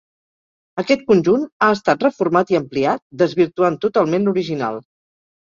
[0.83, 4.83] Aquest conjunt ha estat reformat i ampliat, desvirtuant totalment l'original.